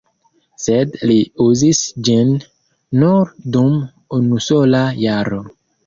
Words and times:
Sed 0.63 0.95
li 1.11 1.17
uzis 1.45 1.83
ĝin 2.09 2.33
nur 3.05 3.33
dum 3.59 3.79
unusola 4.21 4.87
jaro. 5.09 5.45